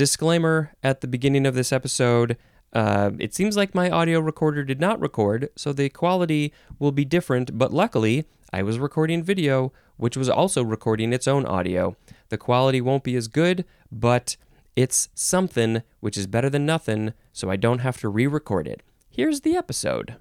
[0.00, 2.38] disclaimer at the beginning of this episode.
[2.72, 7.04] Uh, it seems like my audio recorder did not record, so the quality will be
[7.04, 11.96] different, but luckily, I was recording video, which was also recording its own audio.
[12.30, 14.38] The quality won't be as good, but
[14.74, 18.82] it's something which is better than nothing, so I don't have to re record it.
[19.10, 20.16] Here's the episode.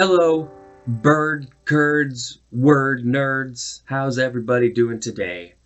[0.00, 0.50] Hello,
[0.86, 3.82] bird curds, word nerds.
[3.84, 5.56] How's everybody doing today?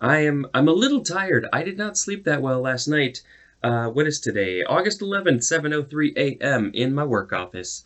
[0.00, 1.46] I am I'm a little tired.
[1.52, 3.20] I did not sleep that well last night.
[3.62, 4.62] Uh, what is today?
[4.62, 6.70] August 11th, 7:03 a.m.
[6.72, 7.84] in my work office.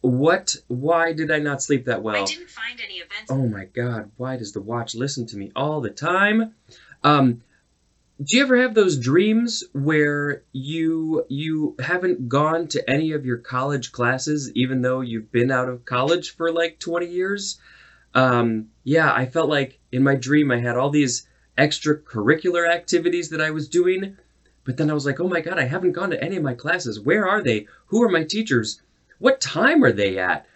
[0.00, 0.56] What?
[0.66, 2.24] Why did I not sleep that well?
[2.24, 3.30] I didn't find any events.
[3.30, 6.56] Oh my god, why does the watch listen to me all the time?
[7.04, 7.44] Um
[8.22, 13.38] do you ever have those dreams where you you haven't gone to any of your
[13.38, 17.58] college classes even though you've been out of college for like 20 years?
[18.12, 23.40] Um yeah, I felt like in my dream I had all these extracurricular activities that
[23.40, 24.18] I was doing,
[24.64, 26.54] but then I was like, "Oh my god, I haven't gone to any of my
[26.54, 27.00] classes.
[27.00, 27.68] Where are they?
[27.86, 28.82] Who are my teachers?
[29.18, 30.46] What time are they at?"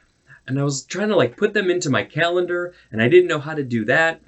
[0.46, 3.38] And I was trying to like put them into my calendar, and I didn't know
[3.38, 4.20] how to do that.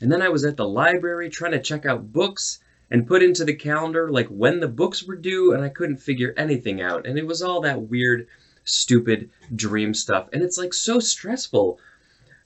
[0.00, 2.58] And then I was at the library trying to check out books
[2.90, 6.34] and put into the calendar like when the books were due, and I couldn't figure
[6.36, 7.06] anything out.
[7.06, 8.26] And it was all that weird,
[8.64, 10.28] stupid dream stuff.
[10.32, 11.78] And it's like so stressful.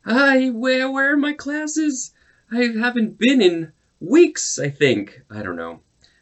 [0.05, 2.13] I where where are my classes?
[2.53, 5.23] I haven't been in weeks, I think.
[5.31, 5.81] I don't know.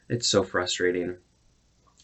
[0.09, 1.17] It's so frustrating.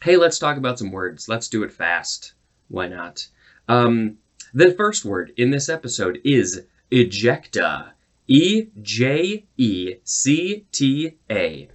[0.02, 1.28] Hey, let's talk about some words.
[1.28, 2.32] Let's do it fast.
[2.68, 3.28] Why not?
[3.68, 4.18] Um,
[4.54, 7.90] the first word in this episode is ejecta.
[8.26, 11.68] E J E C T A.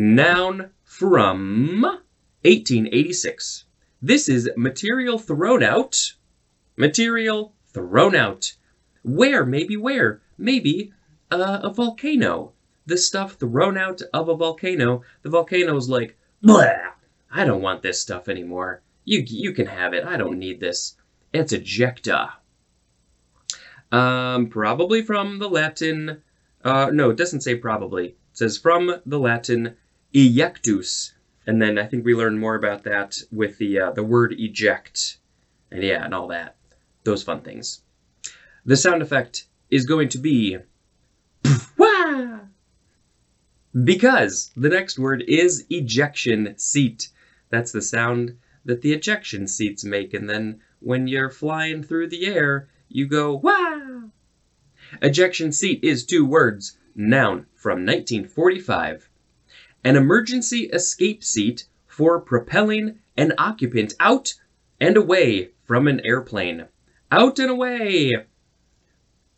[0.00, 3.64] Noun from 1886.
[4.00, 6.12] This is material thrown out.
[6.76, 8.54] Material thrown out.
[9.02, 9.44] Where?
[9.44, 10.22] Maybe where?
[10.38, 10.92] Maybe
[11.32, 12.52] uh, a volcano.
[12.86, 15.02] The stuff thrown out of a volcano.
[15.22, 16.92] The volcano's like, blah.
[17.28, 18.82] I don't want this stuff anymore.
[19.04, 20.04] You you can have it.
[20.04, 20.94] I don't need this.
[21.32, 22.34] It's ejecta.
[23.90, 26.22] Um, probably from the Latin.
[26.62, 28.10] Uh, no, it doesn't say probably.
[28.10, 29.76] It says from the Latin
[30.14, 31.12] ejectus,
[31.46, 35.18] and then I think we learn more about that with the uh, the word eject,
[35.70, 36.56] and yeah, and all that,
[37.04, 37.82] those fun things.
[38.64, 40.58] The sound effect is going to be
[43.84, 47.08] because the next word is ejection seat.
[47.50, 52.26] That's the sound that the ejection seats make, and then when you're flying through the
[52.26, 54.08] air, you go wah.
[55.02, 59.10] Ejection seat is two words, noun from 1945
[59.84, 64.34] an emergency escape seat for propelling an occupant out
[64.80, 66.66] and away from an airplane.
[67.10, 68.14] Out and away!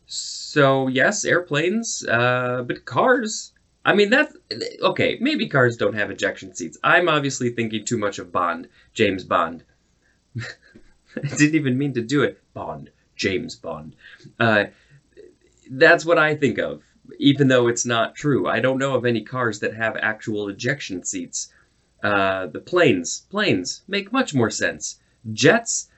[0.05, 3.53] So, yes, airplanes, uh, but cars.
[3.83, 4.35] I mean, that's
[4.81, 5.17] okay.
[5.21, 6.77] Maybe cars don't have ejection seats.
[6.83, 9.63] I'm obviously thinking too much of Bond, James Bond.
[10.37, 12.39] I didn't even mean to do it.
[12.53, 13.95] Bond, James Bond.
[14.39, 14.65] Uh,
[15.71, 16.83] that's what I think of
[17.19, 18.47] even though it's not true.
[18.47, 21.51] I don't know of any cars that have actual ejection seats.
[22.03, 24.99] Uh, the planes, planes make much more sense.
[25.33, 25.89] Jets,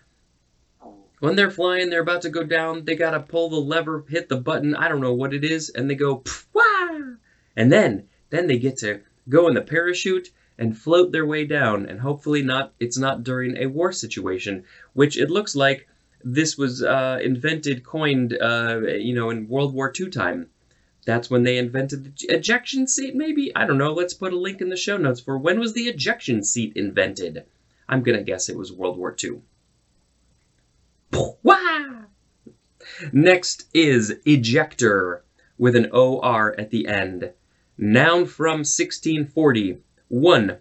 [1.20, 2.84] when they're flying, they're about to go down.
[2.84, 4.76] They gotta pull the lever, hit the button.
[4.76, 7.14] I don't know what it is, and they go wah,
[7.56, 11.86] and then then they get to go in the parachute and float their way down.
[11.86, 12.74] And hopefully not.
[12.80, 15.88] It's not during a war situation, which it looks like
[16.24, 20.50] this was uh, invented, coined, uh, you know, in World War II time.
[21.06, 23.54] That's when they invented the ejection seat, maybe?
[23.56, 23.94] I don't know.
[23.94, 27.44] Let's put a link in the show notes for when was the ejection seat invented.
[27.90, 29.42] I'm going to guess it was World War II.
[33.12, 35.24] Next is ejector
[35.58, 37.32] with an OR at the end.
[37.78, 39.80] Noun from 1640.
[40.08, 40.58] One.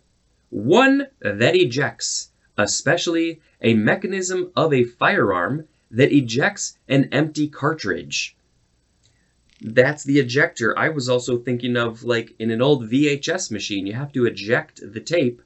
[0.51, 8.37] One that ejects, especially a mechanism of a firearm that ejects an empty cartridge
[9.63, 10.77] that's the ejector.
[10.77, 14.81] I was also thinking of like in an old VHS machine, you have to eject
[14.83, 15.41] the tape,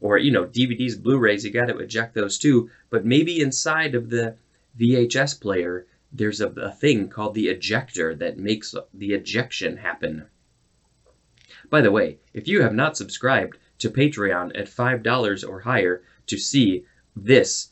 [0.00, 2.70] or you know, DVDs, Blu-rays, you got to eject those too.
[2.88, 4.36] But maybe inside of the
[4.80, 10.26] VHS player, there's a, a thing called the ejector that makes the ejection happen.
[11.68, 16.38] By the way, if you have not subscribed to Patreon at $5 or higher to
[16.38, 16.84] see
[17.14, 17.70] this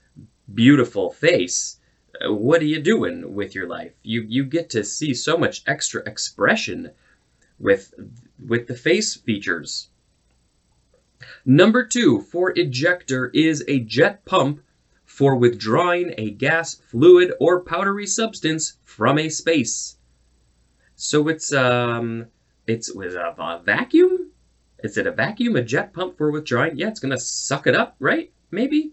[0.53, 1.76] beautiful face,
[2.23, 3.93] what are you doing with your life?
[4.03, 6.91] You you get to see so much extra expression
[7.59, 7.95] with
[8.45, 9.89] with the face features.
[11.45, 14.61] Number two for ejector is a jet pump
[15.05, 19.97] for withdrawing a gas, fluid, or powdery substance from a space.
[20.95, 22.27] So it's um,
[22.67, 24.31] it's with a, a vacuum.
[24.83, 26.77] Is it a vacuum, a jet pump for withdrawing?
[26.77, 28.33] Yeah, it's gonna suck it up, right?
[28.51, 28.93] Maybe,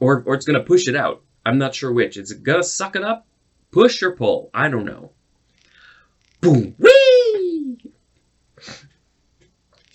[0.00, 1.23] or or it's gonna push it out.
[1.46, 2.16] I'm not sure which.
[2.16, 3.26] It's gonna suck it up,
[3.70, 4.50] push or pull.
[4.54, 5.10] I don't know.
[6.40, 7.78] Boom, wee.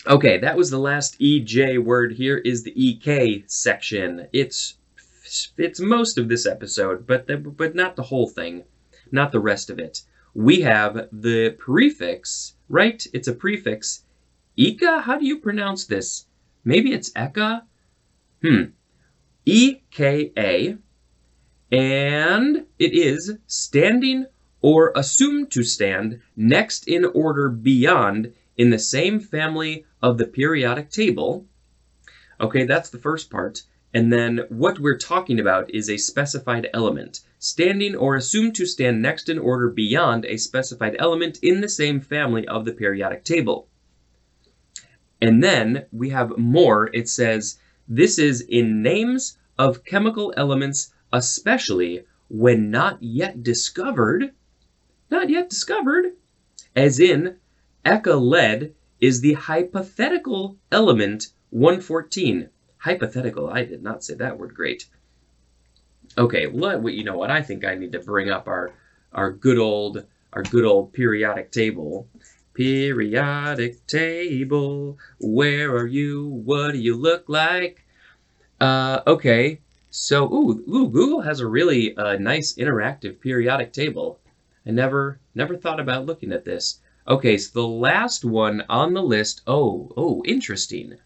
[0.07, 2.13] Okay, that was the last EJ word.
[2.13, 4.28] Here is the EK section.
[4.34, 4.78] It's
[5.57, 8.63] it's most of this episode, but the, but not the whole thing,
[9.12, 10.01] not the rest of it.
[10.34, 13.06] We have the prefix, right?
[13.13, 14.04] It's a prefix.
[14.57, 16.25] Eka, how do you pronounce this?
[16.63, 17.63] Maybe it's Eka?
[18.42, 18.63] Hmm.
[19.46, 20.78] E K A.
[21.71, 24.25] And it is standing
[24.62, 30.89] or assumed to stand next in order beyond in the same family of the periodic
[30.89, 31.45] table.
[32.42, 33.63] Okay, that's the first part.
[33.94, 39.01] And then what we're talking about is a specified element, standing or assumed to stand
[39.01, 43.68] next in order beyond a specified element in the same family of the periodic table.
[45.22, 46.89] And then we have more.
[46.94, 47.57] It says,
[47.88, 54.31] this is in names of chemical elements, especially when not yet discovered.
[55.09, 56.13] Not yet discovered.
[56.75, 57.38] As in,
[57.85, 62.50] Eka lead is the hypothetical element 114.
[62.77, 64.85] Hypothetical, I did not say that word great.
[66.17, 67.31] Okay, well, you know what?
[67.31, 68.71] I think I need to bring up our
[69.12, 72.07] our good old our good old periodic table.
[72.53, 76.27] Periodic table, where are you?
[76.27, 77.85] What do you look like?
[78.59, 84.19] Uh, okay, so ooh, ooh, Google has a really uh, nice interactive periodic table.
[84.65, 86.80] I never never thought about looking at this.
[87.07, 89.41] Okay, so the last one on the list.
[89.47, 90.97] Oh, oh, interesting.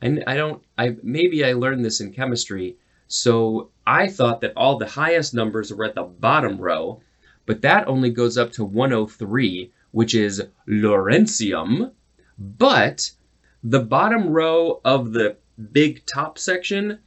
[0.00, 0.60] And I don't.
[0.76, 2.78] I maybe I learned this in chemistry.
[3.06, 7.00] So I thought that all the highest numbers were at the bottom row,
[7.46, 11.92] but that only goes up to 103, which is Lawrencium.
[12.36, 13.12] But
[13.62, 15.36] the bottom row of the
[15.70, 16.98] big top section,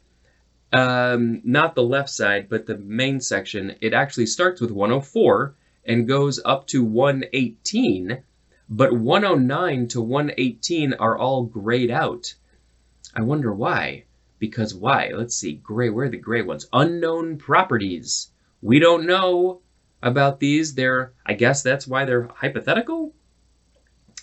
[0.72, 5.56] um, not the left side, but the main section, it actually starts with 104
[5.86, 8.22] and goes up to 118,
[8.70, 12.34] but 109 to 118 are all grayed out.
[13.16, 14.04] I wonder why.
[14.38, 15.12] Because why?
[15.14, 15.56] Let's see.
[15.56, 16.68] Gray, where are the gray ones?
[16.72, 18.32] Unknown properties.
[18.62, 19.62] We don't know
[20.02, 20.76] about these.
[20.76, 23.14] They're, I guess that's why they're hypothetical.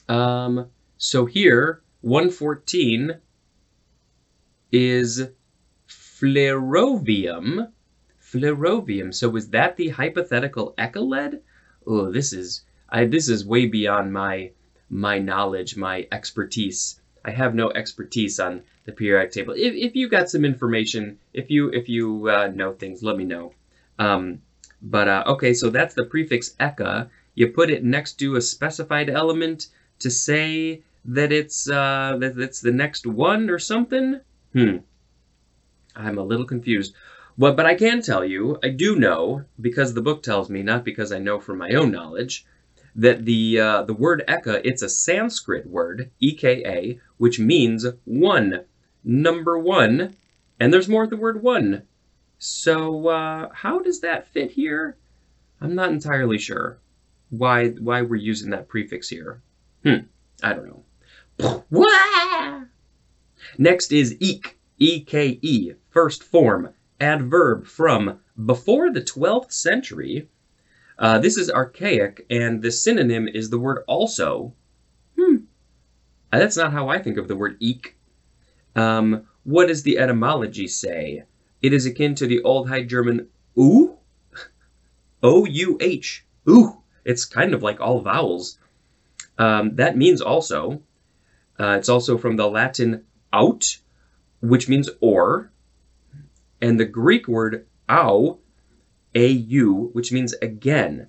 [0.08, 3.18] Um, so here, 114
[4.72, 5.28] is
[6.20, 7.70] flerovium.
[8.20, 9.14] Flerovium.
[9.14, 11.42] So was that the hypothetical Eka lead?
[11.86, 14.50] Oh, this is I, this is way beyond my
[14.88, 17.00] my knowledge, my expertise.
[17.24, 19.54] I have no expertise on the periodic table.
[19.56, 23.24] If, if you got some information, if you if you uh, know things, let me
[23.24, 23.52] know.
[23.98, 24.42] Um,
[24.80, 27.08] but uh, okay, so that's the prefix eka.
[27.34, 32.60] You put it next to a specified element to say that it's uh, that it's
[32.60, 34.20] the next one or something.
[34.52, 34.78] Hmm.
[35.96, 36.94] I'm a little confused.
[37.38, 40.84] Well, but I can tell you, I do know because the book tells me, not
[40.84, 42.46] because I know from my own knowledge,
[42.94, 48.64] that the uh, the word eka it's a Sanskrit word, eka, which means one,
[49.04, 50.16] number one,
[50.58, 51.82] and there's more of the word one.
[52.38, 54.96] So uh, how does that fit here?
[55.60, 56.78] I'm not entirely sure
[57.30, 59.42] why why we're using that prefix here.
[59.82, 60.06] Hmm,
[60.42, 60.84] I don't
[61.38, 61.64] know.
[63.58, 66.68] Next is eke, E-K-E, first form,
[67.00, 70.28] adverb from before the 12th century
[70.98, 74.54] uh, this is archaic, and the synonym is the word also.
[75.18, 75.36] Hmm.
[76.32, 77.96] Uh, that's not how I think of the word eke.
[78.74, 81.24] Um, what does the etymology say?
[81.62, 83.98] It is akin to the Old High German ouh,
[85.22, 86.82] O-U-H, ooh.
[87.04, 88.58] It's kind of like all vowels.
[89.38, 90.82] Um, that means also.
[91.58, 93.78] Uh, it's also from the Latin aut,
[94.40, 95.52] which means or,
[96.60, 98.38] and the Greek word au,
[99.14, 101.08] au, which means again.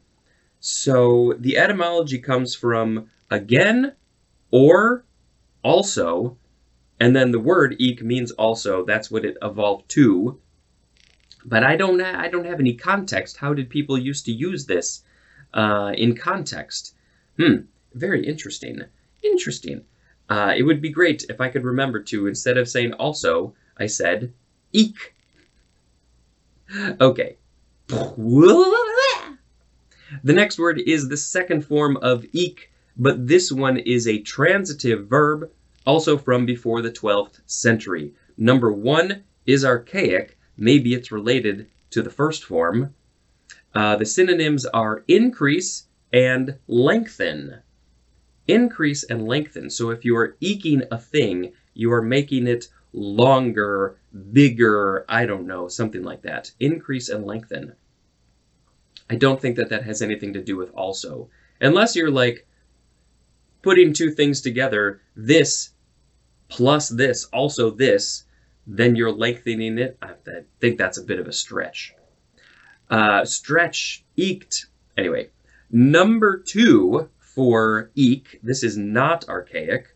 [0.60, 3.94] So the etymology comes from again
[4.52, 5.06] or
[5.64, 6.38] also,
[7.00, 8.86] and then the word eke means also.
[8.86, 10.40] That's what it evolved to.
[11.46, 13.38] But I don't, I don't have any context.
[13.38, 15.04] How did people used to use this
[15.54, 16.96] uh, in context?
[17.38, 18.82] Hmm, very interesting.
[19.24, 19.84] Interesting.
[20.30, 23.86] Uh, it would be great if I could remember to, instead of saying also, I
[23.86, 24.34] said
[24.74, 25.14] eke.
[27.00, 27.38] Okay,
[30.24, 35.08] the next word is the second form of eke, but this one is a transitive
[35.08, 35.50] verb,
[35.86, 38.14] also from before the 12th century.
[38.38, 42.94] Number one is archaic, maybe it's related to the first form.
[43.74, 47.62] Uh, the synonyms are increase and lengthen.
[48.48, 49.70] Increase and lengthen.
[49.70, 53.98] So if you are eking a thing, you are making it longer,
[54.32, 56.52] bigger, I don't know, something like that.
[56.60, 57.76] Increase and lengthen.
[59.10, 61.30] I don't think that that has anything to do with also.
[61.62, 62.48] Unless you're like
[63.62, 65.72] putting two things together, this
[66.50, 68.24] plus this, also this,
[68.66, 69.98] then you're lengthening it.
[70.02, 70.14] I
[70.60, 71.94] think that's a bit of a stretch.
[72.90, 74.68] Uh, stretch, eked.
[74.98, 75.30] Anyway,
[75.70, 79.96] number two for eke, this is not archaic,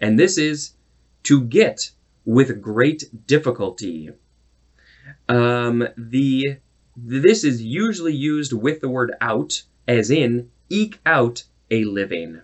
[0.00, 0.74] and this is
[1.24, 1.90] to get
[2.30, 4.08] with great difficulty.
[5.28, 6.58] Um, the
[6.96, 12.42] this is usually used with the word out, as in eke out a living.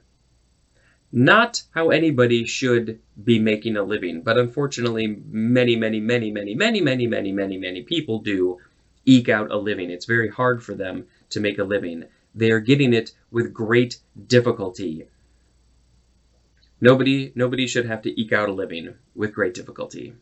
[1.13, 6.81] Not how anybody should be making a living, but unfortunately, many, many, many, many, many,
[6.81, 8.59] many, many, many, many people do
[9.05, 9.91] eke out a living.
[9.91, 12.05] It's very hard for them to make a living.
[12.35, 15.07] They are getting it with great difficulty.
[16.81, 20.15] Nobody, nobody should have to eke out a living with great difficulty.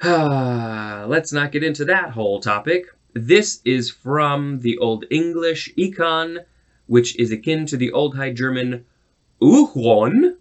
[0.04, 2.86] Let's not get into that whole topic.
[3.14, 6.44] This is from the Old English econ,
[6.86, 8.86] which is akin to the Old High German
[9.42, 10.36] Uchron,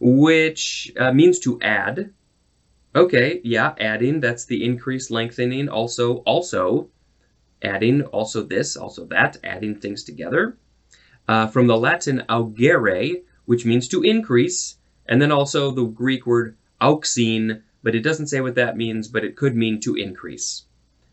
[0.00, 2.12] which uh, means to add.
[2.94, 6.88] Okay, yeah, adding, that's the increase, lengthening, also, also,
[7.62, 10.56] adding, also this, also that, adding things together.
[11.30, 16.56] Uh, from the Latin augere, which means to increase, and then also the Greek word
[16.80, 20.64] auxein, but it doesn't say what that means, but it could mean to increase.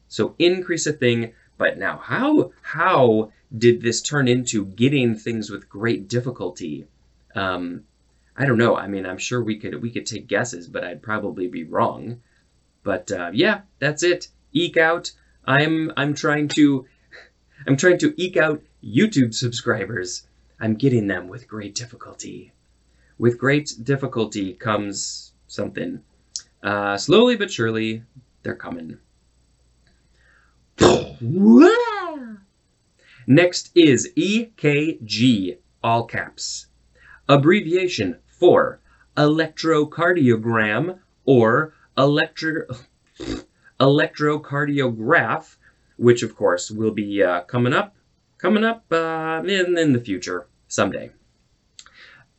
[0.07, 5.69] So increase a thing, but now how how did this turn into getting things with
[5.69, 6.88] great difficulty?
[7.36, 7.83] Um,
[8.36, 8.75] I don't know.
[8.75, 12.21] I mean, I'm sure we could we could take guesses, but I'd probably be wrong.
[12.81, 14.29] But uh, yeah, that's it.
[14.51, 15.12] Eke out.
[15.45, 16.88] I'm I'm trying to
[17.67, 20.27] I'm trying to eke out YouTube subscribers.
[20.60, 22.53] I'm getting them with great difficulty.
[23.17, 26.01] With great difficulty comes something.
[26.62, 28.03] Uh, slowly but surely,
[28.43, 29.00] they're coming.
[33.25, 36.67] Next is EKG, all caps.
[37.27, 38.79] Abbreviation for
[39.17, 42.67] electrocardiogram or electro
[43.79, 45.57] electrocardiograph,
[45.98, 47.97] which of course will be uh, coming up,
[48.38, 51.12] coming up uh, in in the future someday.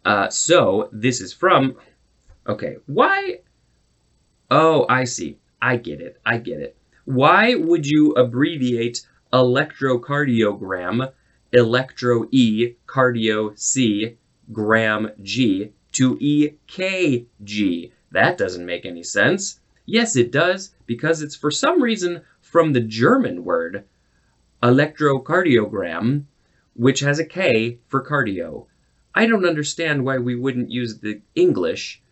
[0.04, 1.76] Uh, so this is from.
[2.46, 3.40] Okay, why
[4.50, 5.38] Oh, I see.
[5.60, 6.18] I get it.
[6.24, 6.76] I get it.
[7.04, 11.12] Why would you abbreviate electrocardiogram,
[11.52, 14.16] electro E, cardio C,
[14.52, 17.92] gram G to EKG?
[18.10, 19.60] That doesn't make any sense.
[19.84, 23.84] Yes, it does, because it's for some reason from the German word
[24.62, 26.24] Elektrokardiogramm,
[26.74, 28.66] which has a K for cardio.
[29.14, 32.02] I don't understand why we wouldn't use the English,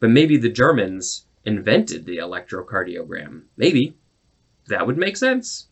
[0.00, 3.42] but maybe the Germans invented the electrocardiogram.
[3.56, 3.96] Maybe.
[4.68, 5.68] That would make sense.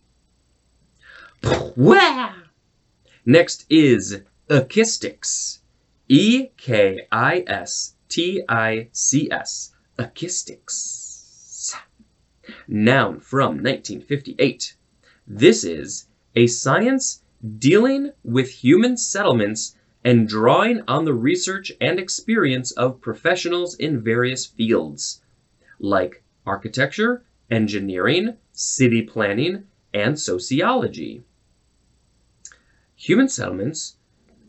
[3.24, 5.60] Next is ekistics.
[6.08, 9.74] E K I S T I C S.
[9.98, 11.74] Ekistics.
[12.68, 14.76] Noun from 1958.
[15.26, 17.22] This is a science
[17.58, 24.46] dealing with human settlements and drawing on the research and experience of professionals in various
[24.46, 25.20] fields
[25.78, 31.22] like architecture, engineering, city planning, and sociology.
[32.96, 33.96] Human settlements,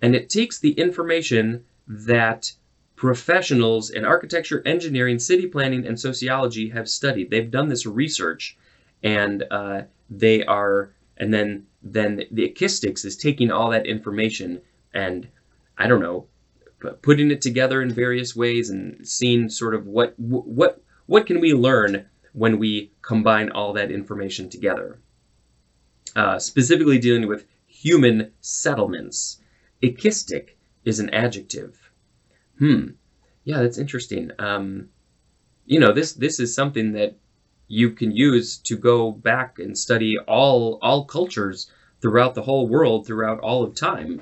[0.02, 2.54] and it takes the information that
[2.96, 7.30] professionals in architecture, engineering, city planning, and sociology have studied.
[7.30, 8.58] They've done this research,
[9.02, 14.62] and uh, they are, and then then the ekistics is taking all that information
[14.94, 15.28] and
[15.78, 16.28] I don't know,
[17.02, 21.54] putting it together in various ways and seeing sort of what what what can we
[21.54, 25.00] learn when we combine all that information together?
[26.16, 29.42] Uh, specifically dealing with human settlements.
[29.82, 30.50] Ekistic
[30.86, 31.92] is an adjective.
[32.60, 32.90] Hmm.
[33.44, 34.32] Yeah, that's interesting.
[34.40, 34.90] Um,
[35.66, 37.18] you know, this this is something that
[37.68, 43.08] you can use to go back and study all all cultures throughout the whole world,
[43.08, 44.22] throughout all of time.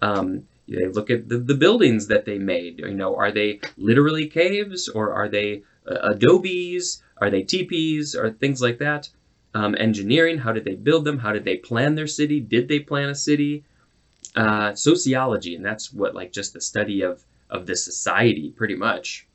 [0.00, 2.80] Um, they look at the, the buildings that they made.
[2.80, 7.02] You know, are they literally caves or are they uh, adobes?
[7.18, 9.08] Are they teepees or things like that?
[9.54, 11.18] Um, engineering, how did they build them?
[11.18, 12.40] How did they plan their city?
[12.40, 13.64] Did they plan a city?
[14.36, 19.26] Uh, sociology, and that's what like just the study of of the society, pretty much.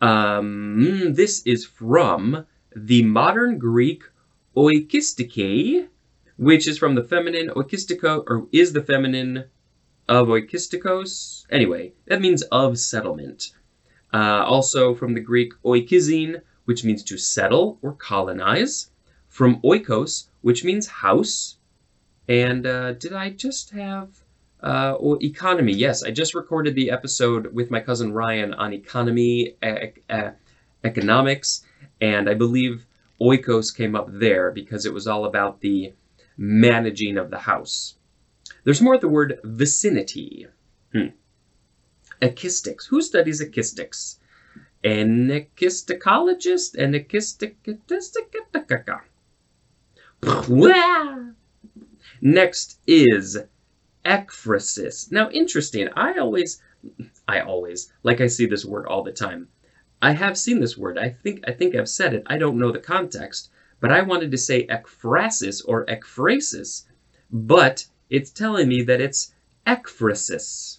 [0.00, 4.02] Um, this is from the modern Greek
[4.56, 5.88] oikistike,
[6.36, 9.44] which is from the feminine oikistiko, or is the feminine
[10.08, 11.46] of oikistikos.
[11.50, 13.52] Anyway, that means of settlement.
[14.12, 18.90] Uh, also from the Greek oikizein, which means to settle or colonize.
[19.28, 21.58] From oikos, which means house.
[22.28, 24.08] And uh, did I just have
[24.66, 25.72] uh, or economy?
[25.72, 30.34] Yes, I just recorded the episode with my cousin Ryan on economy, e- e-
[30.82, 31.64] economics,
[32.00, 32.84] and I believe
[33.20, 35.94] oikos came up there because it was all about the
[36.36, 37.94] managing of the house.
[38.64, 40.48] There's more at the word vicinity.
[40.92, 41.14] Hmm.
[42.20, 44.18] Who studies ekistics?
[44.82, 46.74] An ekisticologist?
[46.74, 47.54] An ekistic...
[52.20, 53.38] Next is
[54.06, 55.10] ekphrasis.
[55.10, 55.88] Now, interesting.
[55.96, 56.62] I always,
[57.26, 59.48] I always, like I see this word all the time.
[60.00, 60.98] I have seen this word.
[60.98, 62.22] I think I think I've said it.
[62.26, 66.84] I don't know the context, but I wanted to say ekphrasis or ekphrasis,
[67.32, 69.34] but it's telling me that it's
[69.66, 70.78] ekphrasis.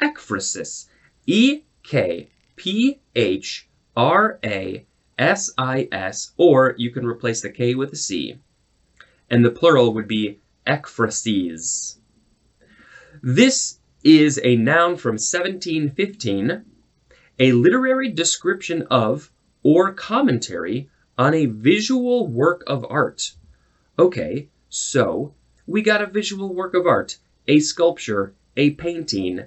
[0.00, 0.88] Ekphrasis.
[1.26, 4.84] E K P H R A
[5.18, 8.38] S I S, or you can replace the K with a C.
[9.30, 11.99] And the plural would be ekphrases.
[13.22, 16.64] This is a noun from 1715,
[17.38, 19.30] a literary description of
[19.62, 23.32] or commentary on a visual work of art.
[23.98, 25.34] Okay, so
[25.66, 29.44] we got a visual work of art, a sculpture, a painting,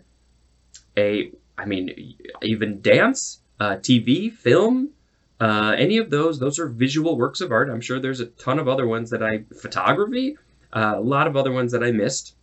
[0.96, 4.92] a, I mean, even dance, uh, TV, film,
[5.40, 7.72] uh, any of those, those are visual works of art.
[7.72, 10.38] I'm sure there's a ton of other ones that I, photography,
[10.72, 12.36] uh, a lot of other ones that I missed.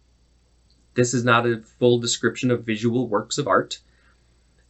[0.95, 3.79] This is not a full description of visual works of art.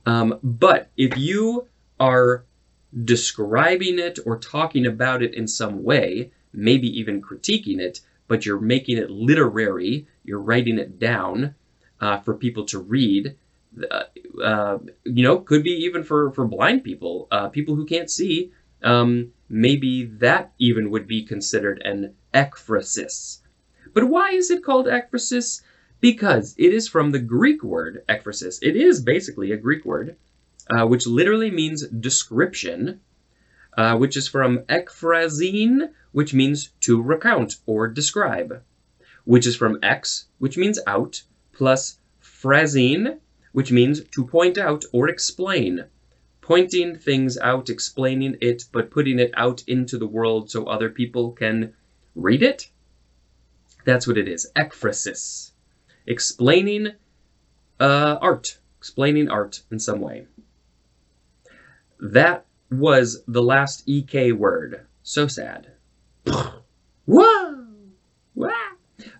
[0.06, 2.44] Um, but if you are
[3.04, 8.60] describing it or talking about it in some way, maybe even critiquing it, but you're
[8.60, 11.54] making it literary, you're writing it down
[12.00, 13.36] uh, for people to read,
[13.90, 14.04] uh,
[14.42, 18.52] uh, you know, could be even for, for blind people, uh, people who can't see,
[18.82, 23.38] um, maybe that even would be considered an ekphrasis.
[23.92, 25.62] But why is it called ekphrasis?
[26.00, 28.58] Because it is from the Greek word ekphrasis.
[28.62, 30.16] It is basically a Greek word,
[30.70, 33.00] uh, which literally means description,
[33.76, 38.62] uh, which is from ekphrazein, which means to recount or describe,
[39.24, 43.18] which is from ex, which means out, plus phrazein,
[43.52, 45.84] which means to point out or explain.
[46.40, 51.32] Pointing things out, explaining it, but putting it out into the world so other people
[51.32, 51.74] can
[52.14, 52.70] read it.
[53.84, 54.50] That's what it is.
[54.56, 55.49] Ekphrasis.
[56.10, 56.88] Explaining
[57.78, 58.58] uh, art.
[58.78, 60.26] Explaining art in some way.
[62.00, 64.88] That was the last EK word.
[65.04, 65.70] So sad.
[67.04, 67.64] Whoa!
[68.34, 68.50] Wah!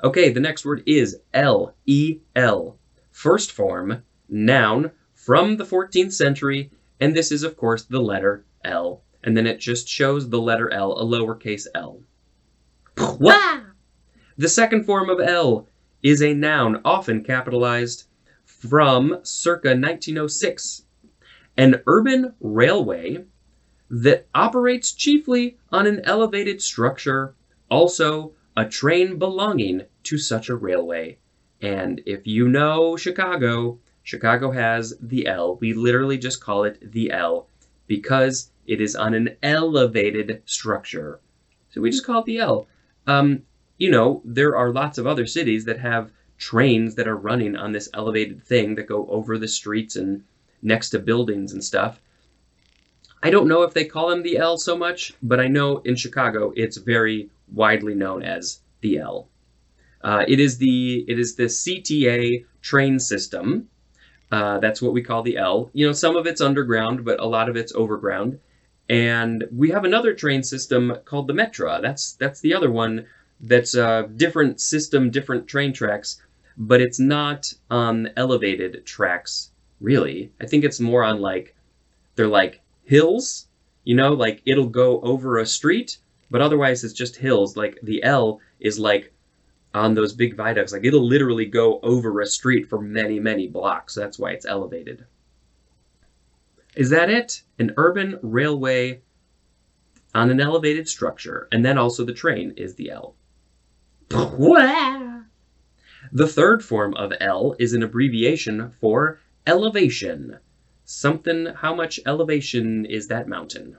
[0.03, 2.76] Okay, the next word is L E L.
[3.12, 9.05] First form, noun from the 14th century, and this is, of course, the letter L.
[9.22, 12.00] And then it just shows the letter L, a lowercase l.
[13.20, 13.61] Wah!
[14.37, 15.68] The second form of L
[16.02, 18.04] is a noun, often capitalized,
[18.44, 20.82] from circa 1906.
[21.56, 23.24] An urban railway
[23.90, 27.34] that operates chiefly on an elevated structure,
[27.70, 31.18] also a train belonging to such a railway.
[31.60, 35.56] And if you know Chicago, Chicago has the L.
[35.56, 37.48] We literally just call it the L
[37.86, 41.20] because it is on an elevated structure.
[41.70, 42.66] So we just call it the L.
[43.06, 43.42] Um,
[43.81, 47.73] you know, there are lots of other cities that have trains that are running on
[47.73, 50.23] this elevated thing that go over the streets and
[50.61, 51.99] next to buildings and stuff.
[53.23, 55.97] I don't know if they call them the L so much, but I know in
[55.97, 59.29] Chicago it's very widely known as the L.
[60.03, 63.69] Uh, it is the it is the CTA train system.
[64.31, 65.71] Uh, that's what we call the L.
[65.73, 68.40] You know, some of it's underground, but a lot of it's overground.
[68.90, 71.81] And we have another train system called the Metra.
[71.81, 73.07] That's that's the other one
[73.42, 76.22] that's a different system, different train tracks,
[76.57, 79.50] but it's not on elevated tracks,
[79.81, 80.33] really.
[80.40, 81.55] I think it's more on like,
[82.16, 83.46] they're like hills,
[83.85, 85.98] you know, like it'll go over a street,
[86.31, 87.57] but otherwise it's just hills.
[87.57, 89.12] Like the L is like
[89.72, 93.94] on those big viaducts, like it'll literally go over a street for many, many blocks.
[93.94, 95.07] That's why it's elevated.
[96.76, 97.42] Is that it?
[97.59, 99.00] An urban railway
[100.14, 103.14] on an elevated structure, and then also the train is the L.
[106.12, 110.38] The third form of L is an abbreviation for elevation.
[110.85, 111.46] something.
[111.46, 113.77] How much elevation is that mountain?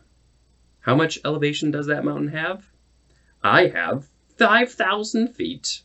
[0.79, 2.69] How much elevation does that mountain have?
[3.43, 5.83] I have 5,000 feet.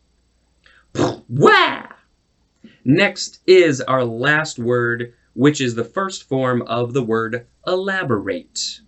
[2.84, 8.80] Next is our last word, which is the first form of the word elaborate.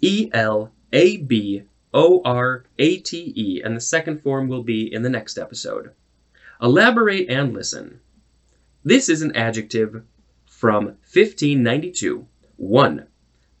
[0.00, 1.62] E L A B
[1.94, 5.90] O R A T E, and the second form will be in the next episode.
[6.60, 8.00] Elaborate and listen.
[8.82, 10.02] This is an adjective
[10.46, 12.26] from 1592.
[12.56, 13.06] 1.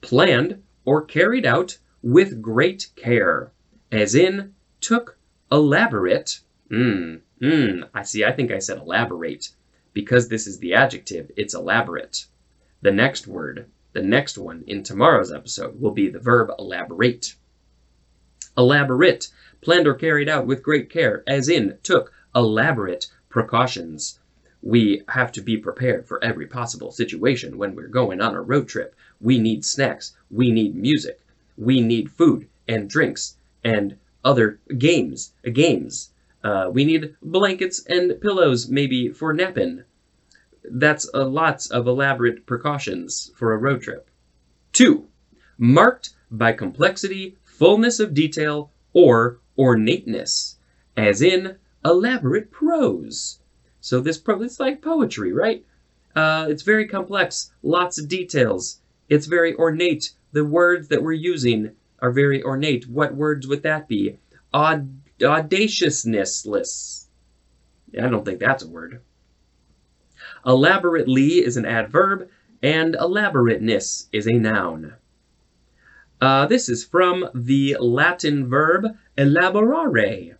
[0.00, 3.52] Planned or carried out with great care,
[3.90, 5.18] as in took
[5.50, 6.40] elaborate.
[6.70, 9.50] Mmm, mmm, I see, I think I said elaborate.
[9.92, 12.26] Because this is the adjective, it's elaborate.
[12.80, 17.34] The next word, the next one in tomorrow's episode will be the verb elaborate.
[18.56, 19.28] Elaborate,
[19.60, 24.18] planned or carried out with great care, as in took elaborate precautions.
[24.60, 28.68] We have to be prepared for every possible situation when we're going on a road
[28.68, 28.94] trip.
[29.20, 31.20] We need snacks, we need music,
[31.56, 36.10] we need food and drinks and other games, games.
[36.44, 39.84] Uh, we need blankets and pillows, maybe for napping.
[40.64, 44.08] That's lots of elaborate precautions for a road trip.
[44.72, 45.08] Two,
[45.58, 50.56] marked by complexity, fullness of detail, or ornateness,
[50.96, 53.38] as in elaborate prose.
[53.80, 55.64] So this pro it's like poetry, right?
[56.16, 58.80] Uh, it's very complex, lots of details.
[59.08, 60.10] It's very ornate.
[60.32, 61.70] The words that we're using
[62.00, 62.88] are very ornate.
[62.88, 64.18] What words would that be?
[64.52, 67.06] Aud- audaciousnessless.
[67.96, 69.02] I don't think that's a word.
[70.44, 72.28] Elaborately is an adverb,
[72.60, 74.94] and elaborateness is a noun.
[76.22, 78.86] Uh, this is from the Latin verb
[79.18, 80.38] elaborare,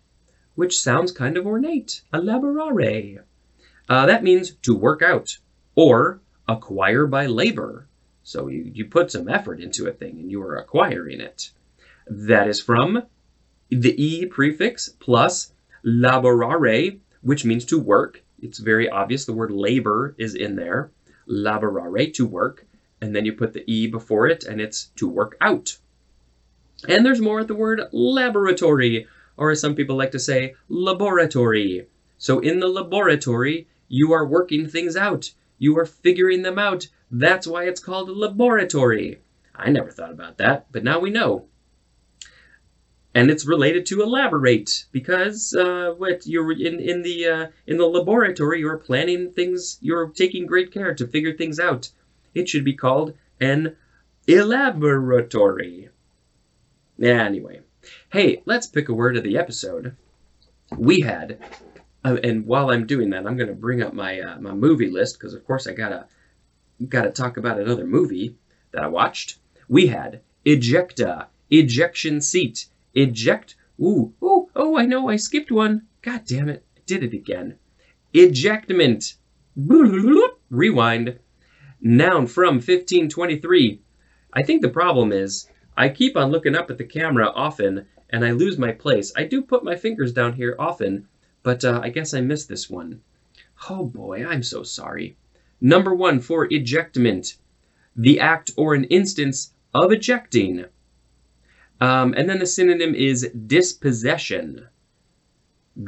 [0.55, 2.03] which sounds kind of ornate.
[2.15, 3.25] Elaborare.
[3.89, 5.39] Uh, that means to work out
[5.75, 7.89] or acquire by labor.
[8.23, 11.51] So you, you put some effort into a thing and you are acquiring it.
[12.07, 13.03] That is from
[13.69, 15.53] the e prefix plus
[15.85, 18.23] laborare, which means to work.
[18.41, 20.93] It's very obvious the word labor is in there.
[21.29, 22.67] Laborare, to work.
[23.03, 25.77] And then you put the e before it and it's to work out.
[26.89, 31.89] And there's more at the word laboratory, or as some people like to say, laboratory.
[32.17, 35.33] So in the laboratory, you are working things out.
[35.59, 36.87] You are figuring them out.
[37.11, 39.21] That's why it's called a laboratory.
[39.55, 41.47] I never thought about that, but now we know.
[43.15, 47.87] And it's related to elaborate because uh, what you're in in the uh, in the
[47.87, 49.79] laboratory, you're planning things.
[49.83, 51.91] You're taking great care to figure things out.
[52.35, 53.77] It should be called an
[54.27, 55.91] elaboratory.
[57.01, 57.61] Anyway.
[58.11, 59.97] Hey, let's pick a word of the episode.
[60.77, 61.39] We had,
[62.05, 64.91] uh, and while I'm doing that, I'm going to bring up my uh, my movie
[64.91, 66.07] list because, of course, I gotta
[66.89, 68.37] gotta talk about another movie
[68.71, 69.39] that I watched.
[69.69, 73.57] We had Ejecta, ejection seat, eject.
[73.81, 75.87] Ooh, ooh, oh, I know, I skipped one.
[76.03, 77.59] God damn it, did it again.
[78.13, 79.15] Ejectment.
[79.57, 81.19] Rewind.
[81.85, 83.81] Noun from 1523.
[84.33, 88.25] I think the problem is I keep on looking up at the camera often and
[88.25, 89.13] I lose my place.
[89.17, 91.09] I do put my fingers down here often,
[91.43, 93.01] but uh, I guess I missed this one.
[93.69, 95.17] Oh boy, I'm so sorry.
[95.61, 97.37] Number one for ejectment,
[97.97, 100.67] the act or an instance of ejecting.
[101.81, 104.69] Um, and then the synonym is dispossession.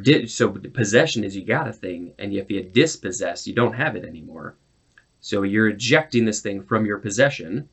[0.03, 3.95] Di- so possession is you got a thing, and if you dispossess, you don't have
[3.95, 4.57] it anymore.
[5.25, 7.71] So you're ejecting this thing from your possession.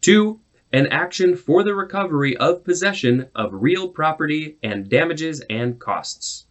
[0.00, 0.40] Two,
[0.72, 6.46] an action for the recovery of possession of real property and damages and costs.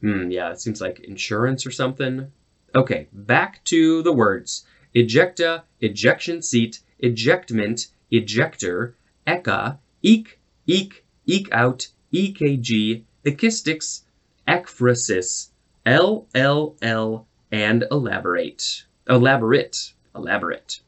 [0.00, 2.30] Hmm, yeah, it seems like insurance or something.
[2.72, 4.64] Okay, back to the words.
[4.94, 8.94] Ejecta, ejection seat, ejectment, ejector,
[9.26, 14.02] eka, eke, eek, eke out, EKG, ekistics,
[14.46, 15.48] ekphrasis,
[15.84, 18.84] LLL, and elaborate.
[19.08, 19.92] Elaborate.
[20.16, 20.80] Elaborate.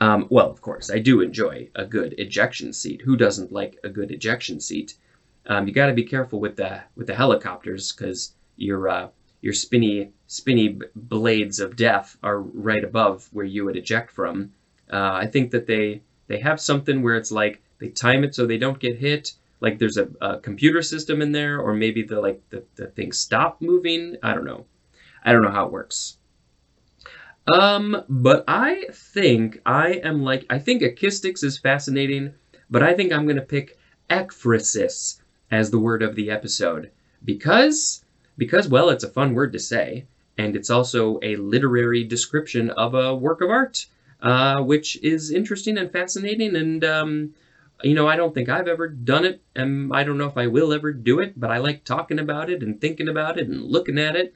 [0.00, 3.02] Um, well, of course, I do enjoy a good ejection seat.
[3.02, 4.96] Who doesn't like a good ejection seat?
[5.46, 9.08] Um, you got to be careful with the with the helicopters because your uh,
[9.40, 14.52] your spinny spinny blades of death are right above where you would eject from.
[14.92, 18.46] Uh, I think that they they have something where it's like they time it so
[18.46, 19.34] they don't get hit.
[19.60, 23.18] Like there's a, a computer system in there, or maybe the like the, the things
[23.18, 24.16] stop moving.
[24.24, 24.66] I don't know.
[25.24, 26.18] I don't know how it works.
[27.46, 32.34] Um, but I think I am like, I think ekistics is fascinating,
[32.70, 36.90] but I think I'm going to pick ekphrasis as the word of the episode
[37.24, 38.04] because,
[38.38, 40.06] because, well, it's a fun word to say,
[40.38, 43.86] and it's also a literary description of a work of art,
[44.22, 46.56] uh, which is interesting and fascinating.
[46.56, 47.34] And um,
[47.82, 50.46] you know, I don't think I've ever done it, and I don't know if I
[50.46, 53.62] will ever do it, but I like talking about it and thinking about it and
[53.62, 54.34] looking at it.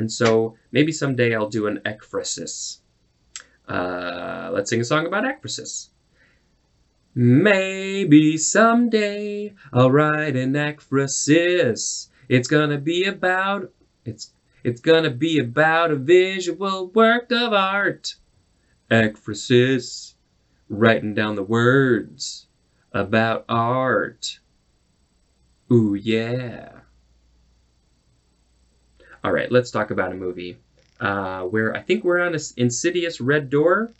[0.00, 2.78] And so maybe someday I'll do an ekphrasis.
[3.68, 5.90] Uh, let's sing a song about ekphrasis.
[7.14, 12.08] Maybe someday I'll write an ekphrasis.
[12.30, 13.72] It's gonna be about
[14.06, 14.32] it's
[14.64, 18.14] it's gonna be about a visual work of art.
[18.90, 20.14] Ekphrasis,
[20.70, 22.46] writing down the words
[22.92, 24.40] about art.
[25.70, 26.80] Ooh yeah.
[29.22, 30.56] All right, let's talk about a movie
[31.00, 33.92] uh, where I think we're on an Insidious Red Door.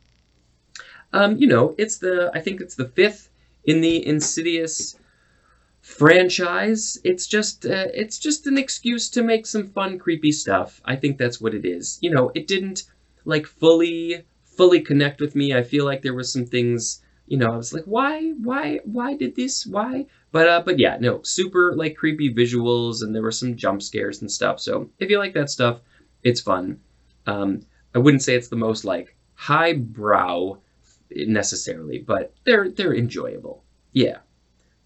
[1.12, 3.30] Um, you know, it's the I think it's the fifth
[3.64, 4.98] in the Insidious
[5.83, 6.98] franchise.
[7.04, 10.80] It's just uh, it's just an excuse to make some fun, creepy stuff.
[10.85, 11.98] I think that's what it is.
[12.00, 12.85] You know, it didn't
[13.24, 15.54] like fully fully connect with me.
[15.54, 17.02] I feel like there was some things.
[17.30, 19.64] You know, I was like, why, why, why did this?
[19.64, 20.06] Why?
[20.32, 24.20] But uh, but yeah, no, super like creepy visuals, and there were some jump scares
[24.20, 24.58] and stuff.
[24.58, 25.80] So if you like that stuff,
[26.24, 26.80] it's fun.
[27.26, 27.60] Um,
[27.94, 30.58] I wouldn't say it's the most like highbrow
[31.14, 33.62] necessarily, but they're they're enjoyable.
[33.92, 34.18] Yeah,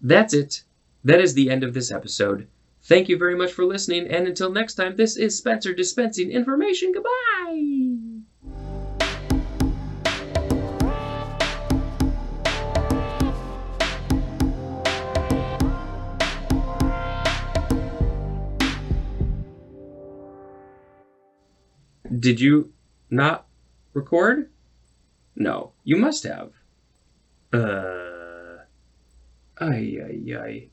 [0.01, 0.61] that's it.
[1.03, 2.47] That is the end of this episode.
[2.83, 6.93] Thank you very much for listening, and until next time, this is Spencer dispensing information.
[6.93, 7.84] Goodbye.
[22.19, 22.71] Did you
[23.09, 23.47] not
[23.93, 24.49] record?
[25.35, 26.51] No, you must have.
[27.51, 28.63] Uh.
[29.59, 30.69] Ay, ay, ay.